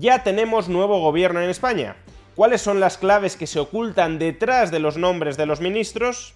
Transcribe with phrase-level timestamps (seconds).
[0.00, 1.96] Ya tenemos nuevo gobierno en España.
[2.36, 6.34] ¿Cuáles son las claves que se ocultan detrás de los nombres de los ministros?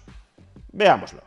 [0.73, 1.21] Veámoslo.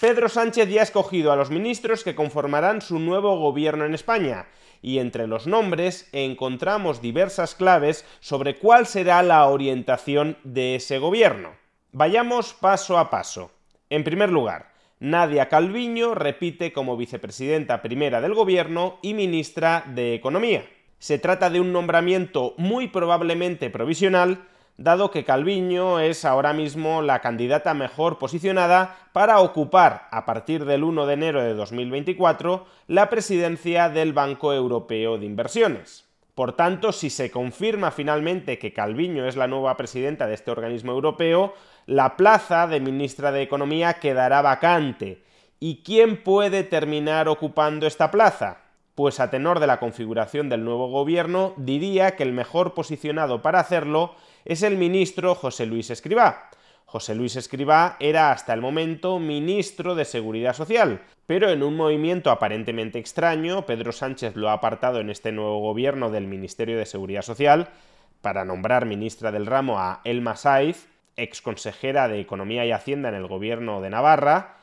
[0.00, 4.46] Pedro Sánchez ya ha escogido a los ministros que conformarán su nuevo gobierno en España,
[4.82, 11.50] y entre los nombres encontramos diversas claves sobre cuál será la orientación de ese gobierno.
[11.90, 13.50] Vayamos paso a paso.
[13.90, 14.69] En primer lugar,
[15.00, 20.66] Nadia Calviño repite como vicepresidenta primera del gobierno y ministra de Economía.
[20.98, 24.44] Se trata de un nombramiento muy probablemente provisional,
[24.76, 30.84] dado que Calviño es ahora mismo la candidata mejor posicionada para ocupar, a partir del
[30.84, 36.09] 1 de enero de 2024, la presidencia del Banco Europeo de Inversiones.
[36.40, 40.90] Por tanto, si se confirma finalmente que Calviño es la nueva presidenta de este organismo
[40.90, 41.52] europeo,
[41.84, 45.22] la plaza de ministra de Economía quedará vacante.
[45.58, 48.62] ¿Y quién puede terminar ocupando esta plaza?
[48.94, 53.60] Pues a tenor de la configuración del nuevo gobierno, diría que el mejor posicionado para
[53.60, 54.14] hacerlo
[54.46, 56.48] es el ministro José Luis Escribá.
[56.90, 62.32] José Luis Escribá era hasta el momento ministro de Seguridad Social, pero en un movimiento
[62.32, 67.22] aparentemente extraño, Pedro Sánchez lo ha apartado en este nuevo gobierno del Ministerio de Seguridad
[67.22, 67.68] Social
[68.22, 73.14] para nombrar ministra del ramo a Elma Saiz, ex consejera de Economía y Hacienda en
[73.14, 74.56] el gobierno de Navarra,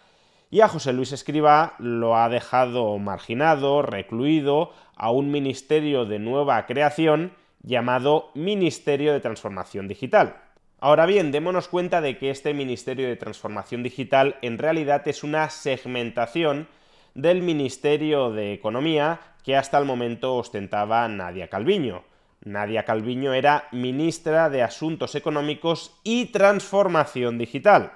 [0.52, 6.66] y a José Luis Escribá lo ha dejado marginado, recluido, a un ministerio de nueva
[6.66, 10.47] creación llamado Ministerio de Transformación Digital.
[10.80, 15.50] Ahora bien, démonos cuenta de que este Ministerio de Transformación Digital en realidad es una
[15.50, 16.68] segmentación
[17.16, 22.04] del Ministerio de Economía que hasta el momento ostentaba Nadia Calviño.
[22.44, 27.94] Nadia Calviño era ministra de Asuntos Económicos y Transformación Digital.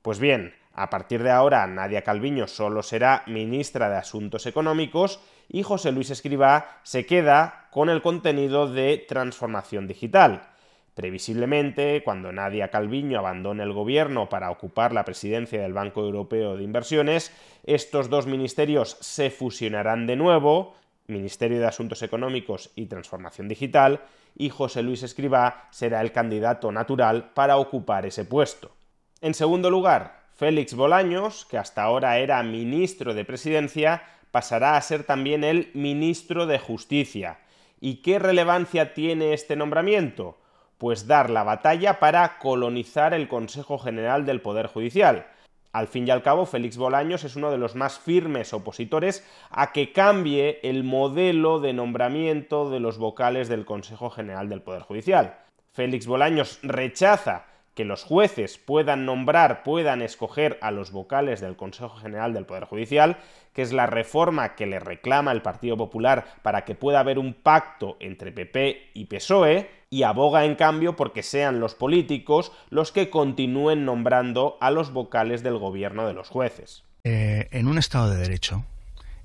[0.00, 5.62] Pues bien, a partir de ahora Nadia Calviño solo será ministra de Asuntos Económicos y
[5.62, 10.55] José Luis Escribá se queda con el contenido de transformación digital.
[10.96, 16.64] Previsiblemente, cuando Nadia Calviño abandone el gobierno para ocupar la presidencia del Banco Europeo de
[16.64, 17.34] Inversiones,
[17.64, 20.74] estos dos ministerios se fusionarán de nuevo,
[21.06, 24.00] Ministerio de Asuntos Económicos y Transformación Digital,
[24.34, 28.74] y José Luis Escribá será el candidato natural para ocupar ese puesto.
[29.20, 35.04] En segundo lugar, Félix Bolaños, que hasta ahora era ministro de Presidencia, pasará a ser
[35.04, 37.40] también el ministro de Justicia.
[37.82, 40.38] ¿Y qué relevancia tiene este nombramiento?
[40.78, 45.26] Pues dar la batalla para colonizar el Consejo General del Poder Judicial.
[45.72, 49.72] Al fin y al cabo, Félix Bolaños es uno de los más firmes opositores a
[49.72, 55.38] que cambie el modelo de nombramiento de los vocales del Consejo General del Poder Judicial.
[55.72, 57.44] Félix Bolaños rechaza
[57.76, 62.64] que los jueces puedan nombrar, puedan escoger a los vocales del Consejo General del Poder
[62.64, 63.18] Judicial,
[63.52, 67.34] que es la reforma que le reclama el Partido Popular para que pueda haber un
[67.34, 73.10] pacto entre PP y PSOE, y aboga en cambio porque sean los políticos los que
[73.10, 76.82] continúen nombrando a los vocales del gobierno de los jueces.
[77.04, 78.64] Eh, en un Estado de Derecho,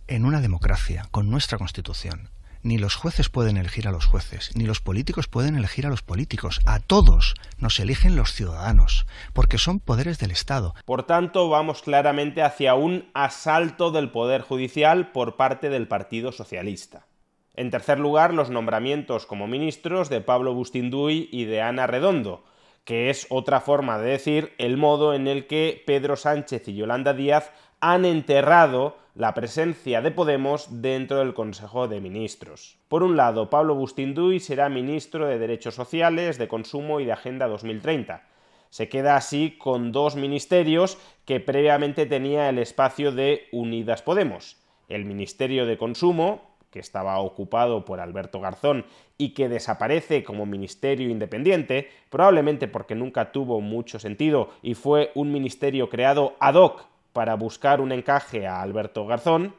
[0.08, 2.30] en una democracia, con nuestra Constitución,
[2.64, 6.02] ni los jueces pueden elegir a los jueces, ni los políticos pueden elegir a los
[6.02, 6.60] políticos.
[6.66, 10.74] A todos nos eligen los ciudadanos, porque son poderes del Estado.
[10.86, 17.08] Por tanto, vamos claramente hacia un asalto del Poder Judicial por parte del Partido Socialista.
[17.54, 22.46] En tercer lugar, los nombramientos como ministros de Pablo Bustinduy y de Ana Redondo,
[22.86, 27.14] que es otra forma de decir el modo en el que Pedro Sánchez y Yolanda
[27.14, 32.78] Díaz han enterrado la presencia de Podemos dentro del Consejo de Ministros.
[32.88, 37.48] Por un lado, Pablo Bustinduy será ministro de Derechos Sociales, de Consumo y de Agenda
[37.48, 38.24] 2030.
[38.70, 44.58] Se queda así con dos ministerios que previamente tenía el espacio de Unidas Podemos.
[44.88, 48.86] El Ministerio de Consumo, que estaba ocupado por Alberto Garzón
[49.18, 55.32] y que desaparece como ministerio independiente, probablemente porque nunca tuvo mucho sentido y fue un
[55.32, 59.54] ministerio creado ad hoc para buscar un encaje a Alberto Garzón,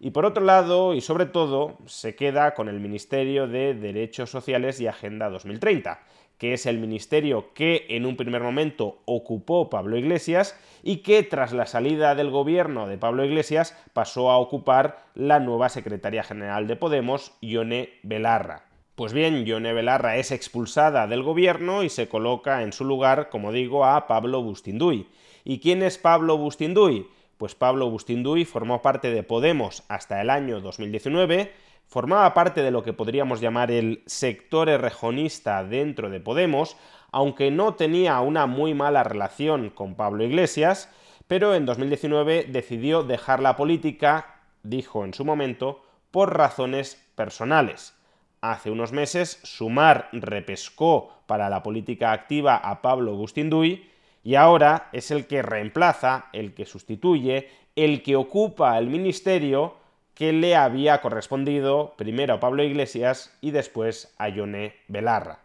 [0.00, 4.80] y por otro lado, y sobre todo, se queda con el Ministerio de Derechos Sociales
[4.80, 6.00] y Agenda 2030,
[6.36, 11.52] que es el ministerio que en un primer momento ocupó Pablo Iglesias y que tras
[11.52, 16.76] la salida del gobierno de Pablo Iglesias pasó a ocupar la nueva secretaria general de
[16.76, 18.73] Podemos, Ione Belarra.
[18.94, 23.50] Pues bien, Ione Belarra es expulsada del gobierno y se coloca en su lugar, como
[23.50, 25.08] digo, a Pablo Bustinduy.
[25.42, 27.08] ¿Y quién es Pablo Bustinduy?
[27.36, 31.52] Pues Pablo Bustinduy formó parte de Podemos hasta el año 2019,
[31.88, 36.76] formaba parte de lo que podríamos llamar el sector errejonista dentro de Podemos,
[37.10, 40.88] aunque no tenía una muy mala relación con Pablo Iglesias,
[41.26, 45.82] pero en 2019 decidió dejar la política, dijo en su momento,
[46.12, 47.96] por razones personales.
[48.46, 53.88] Hace unos meses, Sumar repescó para la política activa a Pablo Bustinduy
[54.22, 59.76] y ahora es el que reemplaza, el que sustituye, el que ocupa el ministerio
[60.12, 65.38] que le había correspondido primero a Pablo Iglesias y después a Yone Belarra.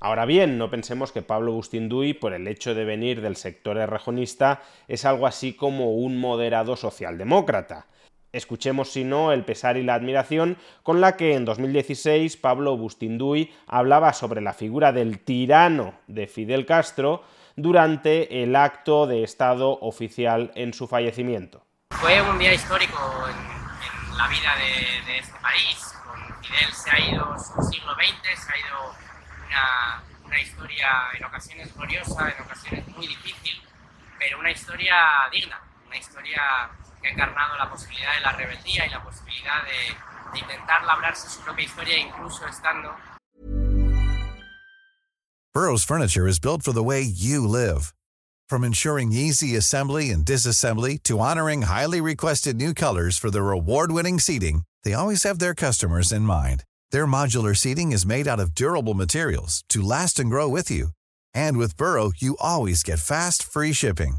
[0.00, 4.62] Ahora bien, no pensemos que Pablo Bustinduy, por el hecho de venir del sector errejonista,
[4.88, 7.84] es algo así como un moderado socialdemócrata.
[8.32, 13.52] Escuchemos, si no, el pesar y la admiración con la que en 2016 Pablo Bustinduy
[13.66, 17.24] hablaba sobre la figura del tirano de Fidel Castro
[17.56, 21.64] durante el acto de Estado oficial en su fallecimiento.
[21.90, 24.54] Fue un día histórico en la vida
[25.06, 25.94] de, este país.
[26.04, 28.94] Con Fidel se ha ido su siglo XX, se ha ido
[29.46, 33.62] una, una historia en ocasiones gloriosa, en ocasiones muy difícil,
[34.18, 34.94] pero una historia
[35.32, 36.42] digna, una historia
[37.00, 41.28] que ha encarnado la posibilidad de la rebeldía y la posibilidad de, de intentar labrarse
[41.28, 42.94] su propia historia incluso estando.
[45.54, 47.94] Burroughs Furniture is built for the way you live.
[48.48, 54.20] From ensuring easy assembly and disassembly to honoring highly requested new colors for their award-winning
[54.20, 56.62] seating, they always have their customers in mind.
[56.90, 60.90] Their modular seating is made out of durable materials to last and grow with you.
[61.34, 64.18] And with Burrow, you always get fast, free shipping.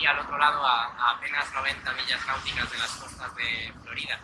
[0.00, 4.18] Aquí al otro lado, a, a, apenas 90 millas náuticas de las costas de Florida.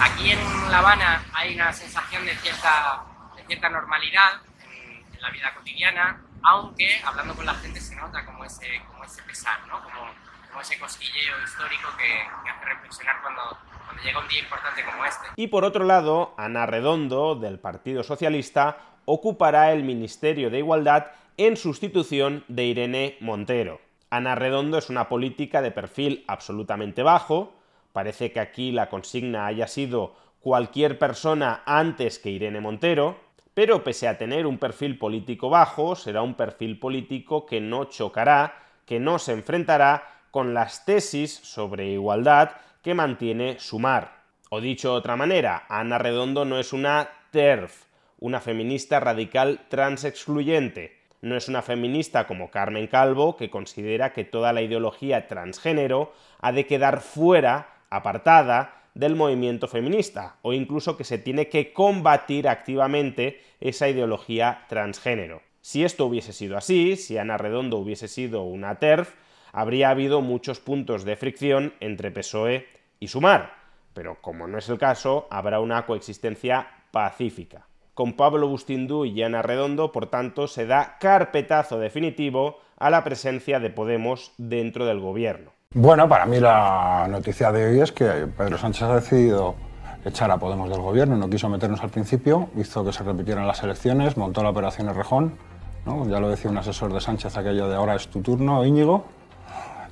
[0.00, 0.38] Aquí en
[0.70, 3.04] La Habana hay una sensación de cierta,
[3.36, 8.24] de cierta normalidad en, en la vida cotidiana, aunque hablando con la gente se nota
[8.24, 9.82] como ese, como ese pesar, ¿no?
[9.82, 10.00] como,
[10.48, 13.58] como ese cosquilleo histórico que, que hace reflexionar cuando
[14.02, 15.26] llega un día importante como este.
[15.36, 21.58] Y por otro lado, Ana Redondo, del Partido Socialista, ocupará el Ministerio de Igualdad en
[21.58, 23.87] sustitución de Irene Montero.
[24.10, 27.52] Ana Redondo es una política de perfil absolutamente bajo,
[27.92, 33.16] parece que aquí la consigna haya sido cualquier persona antes que Irene Montero,
[33.54, 38.54] pero pese a tener un perfil político bajo, será un perfil político que no chocará,
[38.86, 44.22] que no se enfrentará con las tesis sobre igualdad que mantiene Sumar.
[44.50, 47.84] O dicho de otra manera, Ana Redondo no es una TERF,
[48.20, 50.97] una feminista radical transexcluyente.
[51.20, 56.52] No es una feminista como Carmen Calvo, que considera que toda la ideología transgénero ha
[56.52, 63.40] de quedar fuera, apartada, del movimiento feminista, o incluso que se tiene que combatir activamente
[63.60, 65.42] esa ideología transgénero.
[65.60, 69.14] Si esto hubiese sido así, si Ana Redondo hubiese sido una TERF,
[69.52, 72.66] habría habido muchos puntos de fricción entre PSOE
[72.98, 73.54] y Sumar,
[73.94, 77.67] pero como no es el caso, habrá una coexistencia pacífica.
[77.98, 83.58] Con Pablo Bustindú y Ana Redondo, por tanto, se da carpetazo definitivo a la presencia
[83.58, 85.50] de Podemos dentro del gobierno.
[85.74, 88.04] Bueno, para mí la noticia de hoy es que
[88.36, 89.56] Pedro Sánchez ha decidido
[90.04, 93.64] echar a Podemos del gobierno, no quiso meternos al principio, hizo que se repitieran las
[93.64, 95.36] elecciones, montó la operación Errejón
[95.84, 99.06] Ya lo decía un asesor de Sánchez aquello de ahora es tu turno, Íñigo.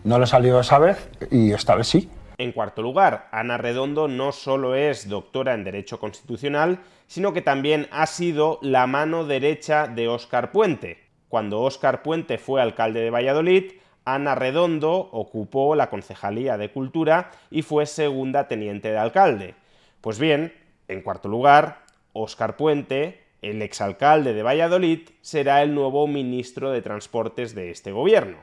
[0.05, 2.09] No le salió esa vez y esta vez sí.
[2.39, 7.89] En cuarto lugar, Ana Redondo no solo es doctora en Derecho Constitucional, sino que también
[7.91, 10.99] ha sido la mano derecha de Óscar Puente.
[11.29, 13.73] Cuando Óscar Puente fue alcalde de Valladolid,
[14.05, 19.55] Ana Redondo ocupó la Concejalía de Cultura y fue segunda teniente de alcalde.
[20.03, 20.53] Pues bien,
[20.89, 27.55] en cuarto lugar, Óscar Puente, el exalcalde de Valladolid, será el nuevo ministro de Transportes
[27.55, 28.39] de este gobierno.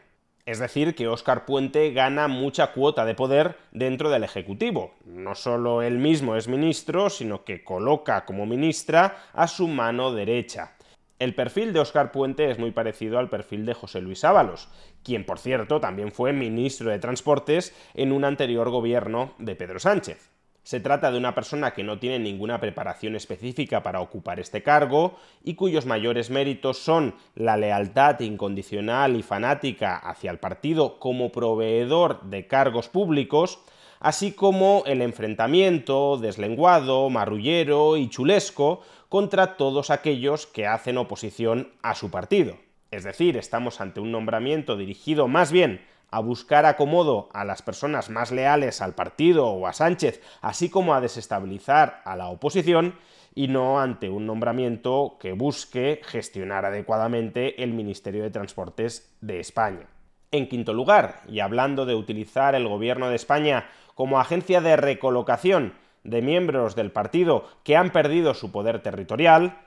[0.45, 4.93] Es decir, que Óscar Puente gana mucha cuota de poder dentro del Ejecutivo.
[5.05, 10.73] No solo él mismo es ministro, sino que coloca como ministra a su mano derecha.
[11.17, 14.67] El perfil de Óscar Puente es muy parecido al perfil de José Luis Ábalos,
[15.01, 20.32] quien por cierto también fue ministro de Transportes en un anterior gobierno de Pedro Sánchez.
[20.63, 25.17] Se trata de una persona que no tiene ninguna preparación específica para ocupar este cargo
[25.43, 32.23] y cuyos mayores méritos son la lealtad incondicional y fanática hacia el partido como proveedor
[32.23, 33.59] de cargos públicos,
[33.99, 38.79] así como el enfrentamiento deslenguado, marrullero y chulesco
[39.09, 42.55] contra todos aquellos que hacen oposición a su partido.
[42.89, 45.81] Es decir, estamos ante un nombramiento dirigido más bien
[46.13, 50.93] a buscar acomodo a las personas más leales al partido o a Sánchez, así como
[50.93, 52.99] a desestabilizar a la oposición,
[53.33, 59.87] y no ante un nombramiento que busque gestionar adecuadamente el Ministerio de Transportes de España.
[60.29, 65.73] En quinto lugar, y hablando de utilizar el Gobierno de España como agencia de recolocación
[66.03, 69.57] de miembros del partido que han perdido su poder territorial,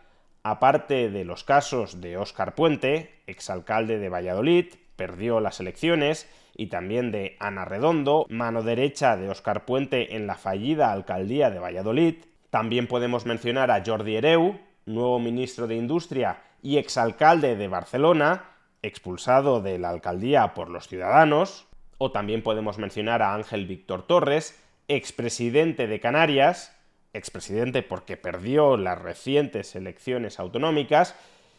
[0.44, 7.12] aparte de los casos de Óscar Puente, exalcalde de Valladolid, perdió las elecciones, y también
[7.12, 12.16] de Ana Redondo, mano derecha de Óscar Puente en la fallida alcaldía de Valladolid.
[12.50, 18.44] También podemos mencionar a Jordi Hereu, nuevo ministro de Industria y exalcalde de Barcelona,
[18.82, 21.66] expulsado de la alcaldía por los ciudadanos.
[21.98, 26.76] O también podemos mencionar a Ángel Víctor Torres, expresidente de Canarias,
[27.12, 31.16] expresidente porque perdió las recientes elecciones autonómicas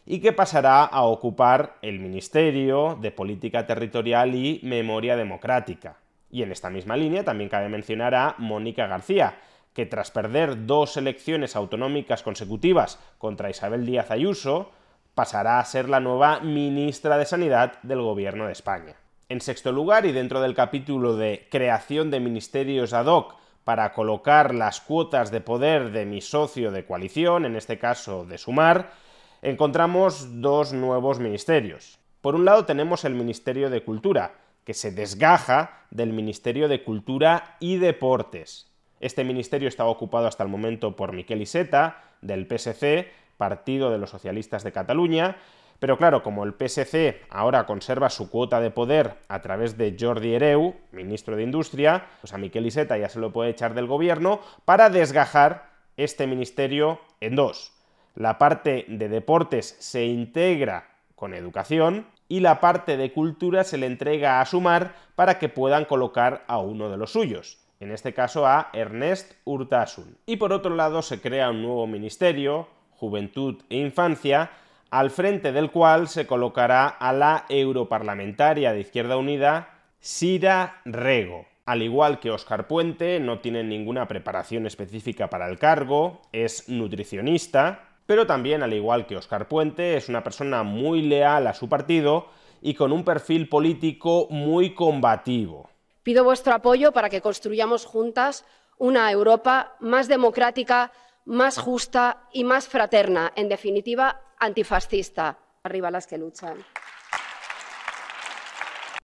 [0.09, 5.97] y que pasará a ocupar el Ministerio de Política Territorial y Memoria Democrática.
[6.31, 9.37] Y en esta misma línea también cabe mencionar a Mónica García,
[9.73, 14.71] que tras perder dos elecciones autonómicas consecutivas contra Isabel Díaz Ayuso,
[15.13, 18.95] pasará a ser la nueva ministra de Sanidad del Gobierno de España.
[19.27, 23.35] En sexto lugar, y dentro del capítulo de creación de ministerios ad hoc
[23.65, 28.37] para colocar las cuotas de poder de mi socio de coalición, en este caso de
[28.37, 28.91] Sumar,
[29.41, 31.99] encontramos dos nuevos ministerios.
[32.21, 37.55] Por un lado tenemos el Ministerio de Cultura, que se desgaja del Ministerio de Cultura
[37.59, 38.71] y Deportes.
[38.99, 44.09] Este ministerio estaba ocupado hasta el momento por Miquel Iseta, del PSC, Partido de los
[44.09, 45.37] Socialistas de Cataluña,
[45.79, 50.33] pero claro, como el PSC ahora conserva su cuota de poder a través de Jordi
[50.33, 54.41] Hereu, ministro de Industria, pues a Miquel Iseta ya se lo puede echar del gobierno
[54.65, 57.76] para desgajar este ministerio en dos
[58.17, 63.85] la parte de deportes se integra con educación y la parte de cultura se le
[63.85, 68.47] entrega a Sumar para que puedan colocar a uno de los suyos, en este caso
[68.47, 70.17] a Ernest Urtasun.
[70.25, 74.49] Y por otro lado se crea un nuevo ministerio, Juventud e Infancia,
[74.89, 79.69] al frente del cual se colocará a la europarlamentaria de Izquierda Unida,
[79.99, 81.45] Sira Rego.
[81.67, 87.83] Al igual que Oscar Puente, no tiene ninguna preparación específica para el cargo, es nutricionista,
[88.07, 92.29] pero también, al igual que Oscar Puente, es una persona muy leal a su partido
[92.61, 95.69] y con un perfil político muy combativo.
[96.03, 98.45] Pido vuestro apoyo para que construyamos juntas
[98.77, 100.93] una Europa más democrática,
[101.25, 105.37] más justa y más fraterna, en definitiva, antifascista.
[105.63, 106.63] Arriba las que luchan.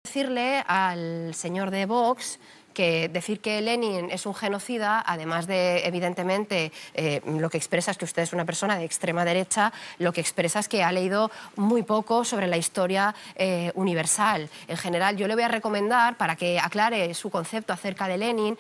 [0.06, 2.40] Decirle al señor de Vox
[2.74, 7.98] que decir que Lenin es un genocida, además de, evidentemente, eh, lo que expresa es
[7.98, 11.32] que usted es una persona de extrema derecha, lo que expresa es que ha leído
[11.56, 14.50] muy poco sobre la historia eh, universal.
[14.68, 18.58] En general, yo le voy a recomendar, para que aclare su concepto acerca de Lenin,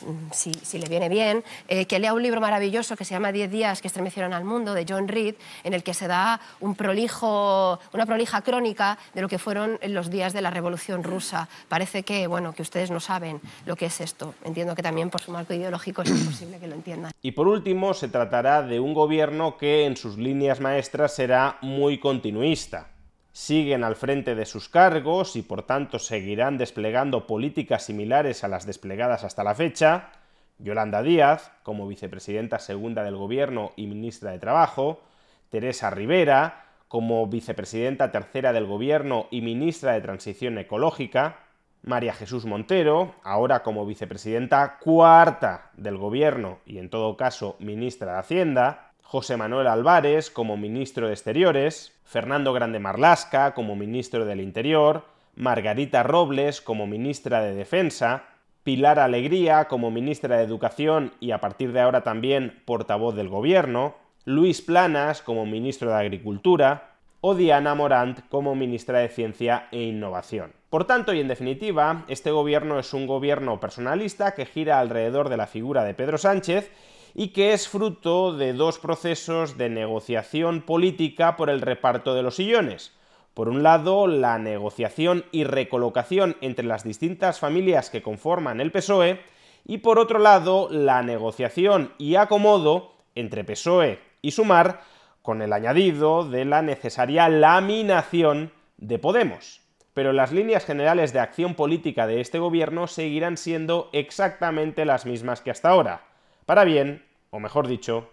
[0.00, 3.50] Mm, si, le viene bien, eh, que lea un libro maravilloso que se llama Diez
[3.50, 5.34] días que estremecieron al mundo, de John Reed,
[5.64, 10.10] en el que se da un prolijo, una prolija crónica de lo que fueron los
[10.10, 11.48] días de la Revolución Rusa.
[11.68, 14.34] Parece que, bueno, que ustedes no saben lo que es esto.
[14.44, 17.12] Entiendo que también por su marco ideológico es imposible que lo entiendan.
[17.22, 21.98] Y por último, se tratará de un gobierno que en sus líneas maestras será muy
[21.98, 22.91] continuista
[23.32, 28.66] siguen al frente de sus cargos y por tanto seguirán desplegando políticas similares a las
[28.66, 30.10] desplegadas hasta la fecha,
[30.58, 35.00] Yolanda Díaz, como vicepresidenta segunda del Gobierno y ministra de Trabajo,
[35.48, 41.38] Teresa Rivera, como vicepresidenta tercera del Gobierno y ministra de Transición Ecológica,
[41.82, 48.18] María Jesús Montero, ahora como vicepresidenta cuarta del Gobierno y en todo caso ministra de
[48.20, 55.04] Hacienda, José Manuel Álvarez como ministro de Exteriores, Fernando Grande Marlasca como ministro del Interior,
[55.36, 58.24] Margarita Robles como ministra de Defensa,
[58.62, 63.96] Pilar Alegría como ministra de Educación y a partir de ahora también portavoz del Gobierno,
[64.24, 70.54] Luis Planas como ministro de Agricultura o Diana Morant como ministra de Ciencia e Innovación.
[70.70, 75.36] Por tanto, y en definitiva, este gobierno es un gobierno personalista que gira alrededor de
[75.36, 76.70] la figura de Pedro Sánchez
[77.14, 82.36] y que es fruto de dos procesos de negociación política por el reparto de los
[82.36, 82.92] sillones.
[83.34, 89.20] Por un lado, la negociación y recolocación entre las distintas familias que conforman el PSOE,
[89.64, 94.80] y por otro lado, la negociación y acomodo entre PSOE y Sumar,
[95.22, 99.60] con el añadido de la necesaria laminación de Podemos.
[99.94, 105.40] Pero las líneas generales de acción política de este gobierno seguirán siendo exactamente las mismas
[105.40, 106.11] que hasta ahora,
[106.46, 108.10] para bien, o mejor dicho,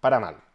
[0.00, 0.51] para mal.